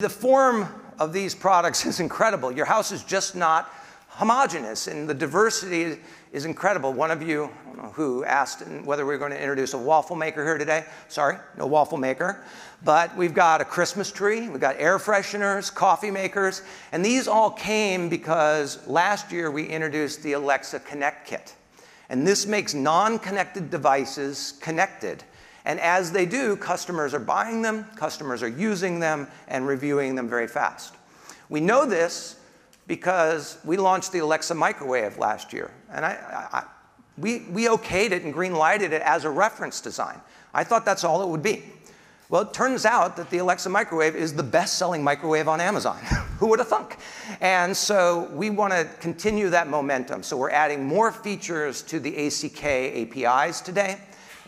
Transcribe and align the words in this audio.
The 0.00 0.08
form 0.08 0.68
of 1.00 1.12
these 1.12 1.34
products 1.34 1.84
is 1.90 1.98
incredible. 1.98 2.52
Your 2.52 2.66
house 2.66 2.92
is 2.92 3.02
just 3.02 3.34
not 3.34 3.68
homogenous, 4.10 4.86
and 4.86 5.08
the 5.08 5.14
diversity 5.14 5.98
is 6.30 6.44
incredible. 6.44 6.92
One 6.92 7.10
of 7.10 7.20
you, 7.20 7.46
I 7.46 7.66
don't 7.66 7.78
know 7.78 7.90
who, 7.90 8.24
asked 8.24 8.64
whether 8.84 9.04
we 9.04 9.12
are 9.16 9.18
going 9.18 9.32
to 9.32 9.40
introduce 9.40 9.74
a 9.74 9.78
waffle 9.78 10.14
maker 10.14 10.44
here 10.44 10.56
today. 10.56 10.84
Sorry, 11.08 11.36
no 11.56 11.66
waffle 11.66 11.98
maker. 11.98 12.44
But 12.84 13.16
we've 13.16 13.34
got 13.34 13.60
a 13.60 13.64
Christmas 13.64 14.12
tree, 14.12 14.48
we've 14.48 14.60
got 14.60 14.76
air 14.78 14.98
fresheners, 14.98 15.74
coffee 15.74 16.12
makers, 16.12 16.62
and 16.92 17.04
these 17.04 17.26
all 17.26 17.50
came 17.50 18.08
because 18.08 18.86
last 18.86 19.32
year 19.32 19.50
we 19.50 19.66
introduced 19.66 20.22
the 20.22 20.34
Alexa 20.34 20.78
Connect 20.78 21.26
Kit. 21.26 21.56
And 22.08 22.24
this 22.24 22.46
makes 22.46 22.72
non 22.72 23.18
connected 23.18 23.68
devices 23.68 24.60
connected. 24.60 25.24
And 25.68 25.78
as 25.80 26.10
they 26.10 26.24
do, 26.24 26.56
customers 26.56 27.12
are 27.12 27.20
buying 27.20 27.60
them, 27.60 27.84
customers 27.94 28.42
are 28.42 28.48
using 28.48 29.00
them, 29.00 29.28
and 29.48 29.66
reviewing 29.66 30.14
them 30.14 30.26
very 30.26 30.48
fast. 30.48 30.94
We 31.50 31.60
know 31.60 31.84
this 31.84 32.40
because 32.86 33.58
we 33.66 33.76
launched 33.76 34.12
the 34.12 34.20
Alexa 34.20 34.54
microwave 34.54 35.18
last 35.18 35.52
year. 35.52 35.70
And 35.92 36.06
I, 36.06 36.48
I, 36.50 36.64
we, 37.18 37.40
we 37.50 37.66
okayed 37.66 38.12
it 38.12 38.22
and 38.22 38.32
green 38.32 38.54
lighted 38.54 38.94
it 38.94 39.02
as 39.02 39.26
a 39.26 39.30
reference 39.30 39.82
design. 39.82 40.18
I 40.54 40.64
thought 40.64 40.86
that's 40.86 41.04
all 41.04 41.22
it 41.22 41.28
would 41.28 41.42
be. 41.42 41.62
Well, 42.30 42.42
it 42.42 42.54
turns 42.54 42.86
out 42.86 43.18
that 43.18 43.28
the 43.28 43.38
Alexa 43.38 43.68
microwave 43.68 44.16
is 44.16 44.32
the 44.32 44.42
best 44.42 44.78
selling 44.78 45.04
microwave 45.04 45.48
on 45.48 45.60
Amazon. 45.60 45.98
Who 46.38 46.46
would 46.46 46.60
have 46.60 46.68
thunk? 46.68 46.96
And 47.42 47.76
so 47.76 48.30
we 48.32 48.48
want 48.48 48.72
to 48.72 48.88
continue 49.00 49.50
that 49.50 49.68
momentum. 49.68 50.22
So 50.22 50.38
we're 50.38 50.50
adding 50.50 50.86
more 50.86 51.12
features 51.12 51.82
to 51.82 52.00
the 52.00 52.26
ACK 52.26 52.64
APIs 52.64 53.60
today, 53.60 53.98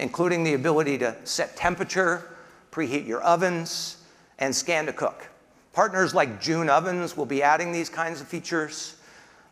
including 0.00 0.42
the 0.42 0.54
ability 0.54 0.98
to 0.98 1.14
set 1.24 1.56
temperature, 1.56 2.36
preheat 2.72 3.06
your 3.06 3.20
ovens, 3.20 3.98
and 4.38 4.54
scan 4.54 4.86
to 4.86 4.92
cook. 4.92 5.28
Partners 5.72 6.14
like 6.14 6.40
June 6.40 6.68
Ovens 6.68 7.16
will 7.16 7.26
be 7.26 7.42
adding 7.42 7.70
these 7.70 7.88
kinds 7.88 8.20
of 8.20 8.26
features. 8.26 8.96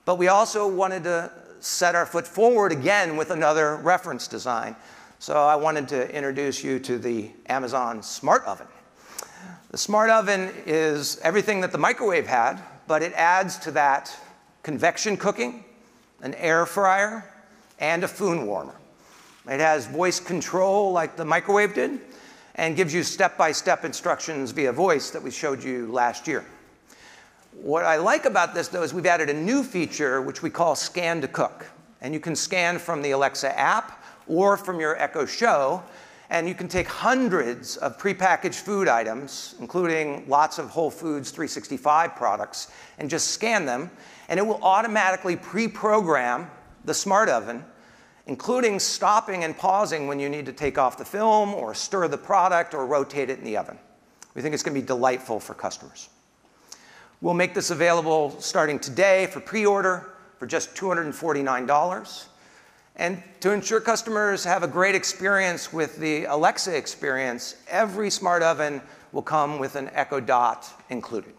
But 0.04 0.16
we 0.16 0.28
also 0.28 0.66
wanted 0.66 1.04
to 1.04 1.30
set 1.60 1.94
our 1.94 2.06
foot 2.06 2.26
forward 2.26 2.72
again 2.72 3.16
with 3.16 3.30
another 3.30 3.76
reference 3.76 4.26
design. 4.26 4.74
So 5.18 5.34
I 5.34 5.56
wanted 5.56 5.88
to 5.88 6.14
introduce 6.14 6.64
you 6.64 6.78
to 6.80 6.98
the 6.98 7.30
Amazon 7.48 8.02
Smart 8.02 8.44
Oven. 8.46 8.66
The 9.70 9.78
Smart 9.78 10.08
Oven 10.10 10.50
is 10.64 11.20
everything 11.22 11.60
that 11.60 11.72
the 11.72 11.78
microwave 11.78 12.26
had, 12.26 12.60
but 12.86 13.02
it 13.02 13.12
adds 13.12 13.58
to 13.58 13.70
that 13.72 14.16
convection 14.62 15.16
cooking, 15.16 15.64
an 16.22 16.34
air 16.34 16.64
fryer, 16.64 17.30
and 17.78 18.02
a 18.02 18.08
food 18.08 18.42
warmer. 18.44 18.74
It 19.48 19.60
has 19.60 19.86
voice 19.86 20.20
control 20.20 20.92
like 20.92 21.16
the 21.16 21.24
microwave 21.24 21.74
did, 21.74 22.00
and 22.56 22.76
gives 22.76 22.92
you 22.92 23.02
step-by-step 23.02 23.84
instructions 23.84 24.50
via 24.50 24.72
voice 24.72 25.10
that 25.10 25.22
we 25.22 25.30
showed 25.30 25.62
you 25.62 25.90
last 25.92 26.26
year. 26.26 26.44
What 27.52 27.84
I 27.84 27.96
like 27.96 28.24
about 28.24 28.54
this, 28.54 28.68
though, 28.68 28.82
is 28.82 28.92
we've 28.92 29.06
added 29.06 29.30
a 29.30 29.34
new 29.34 29.62
feature 29.62 30.20
which 30.20 30.42
we 30.42 30.50
call 30.50 30.74
Scan 30.74 31.20
to 31.22 31.28
Cook. 31.28 31.66
And 32.00 32.12
you 32.12 32.20
can 32.20 32.36
scan 32.36 32.78
from 32.78 33.00
the 33.00 33.12
Alexa 33.12 33.58
app 33.58 34.04
or 34.26 34.56
from 34.56 34.78
your 34.78 35.00
Echo 35.00 35.24
Show, 35.24 35.82
and 36.30 36.46
you 36.46 36.54
can 36.54 36.68
take 36.68 36.86
hundreds 36.86 37.76
of 37.78 37.96
prepackaged 37.98 38.60
food 38.60 38.86
items, 38.86 39.54
including 39.60 40.28
lots 40.28 40.58
of 40.58 40.68
Whole 40.68 40.90
Foods 40.90 41.30
365 41.30 42.14
products, 42.14 42.70
and 42.98 43.08
just 43.08 43.28
scan 43.28 43.64
them, 43.64 43.90
and 44.28 44.38
it 44.38 44.46
will 44.46 44.62
automatically 44.62 45.36
pre-program 45.36 46.50
the 46.84 46.94
smart 46.94 47.28
oven 47.28 47.64
including 48.28 48.78
stopping 48.78 49.42
and 49.42 49.56
pausing 49.56 50.06
when 50.06 50.20
you 50.20 50.28
need 50.28 50.44
to 50.46 50.52
take 50.52 50.76
off 50.76 50.98
the 50.98 51.04
film 51.04 51.54
or 51.54 51.74
stir 51.74 52.06
the 52.08 52.18
product 52.18 52.74
or 52.74 52.86
rotate 52.86 53.30
it 53.30 53.38
in 53.38 53.44
the 53.44 53.56
oven. 53.56 53.78
We 54.34 54.42
think 54.42 54.52
it's 54.52 54.62
going 54.62 54.74
to 54.74 54.80
be 54.80 54.86
delightful 54.86 55.40
for 55.40 55.54
customers. 55.54 56.10
We'll 57.22 57.34
make 57.34 57.54
this 57.54 57.70
available 57.70 58.38
starting 58.38 58.78
today 58.78 59.26
for 59.26 59.40
pre-order 59.40 60.12
for 60.38 60.46
just 60.46 60.74
$249. 60.76 62.26
And 62.96 63.22
to 63.40 63.52
ensure 63.52 63.80
customers 63.80 64.44
have 64.44 64.62
a 64.62 64.68
great 64.68 64.94
experience 64.94 65.72
with 65.72 65.96
the 65.96 66.26
Alexa 66.26 66.76
experience, 66.76 67.56
every 67.66 68.10
smart 68.10 68.42
oven 68.42 68.82
will 69.12 69.22
come 69.22 69.58
with 69.58 69.74
an 69.74 69.88
Echo 69.94 70.20
Dot 70.20 70.68
included. 70.90 71.32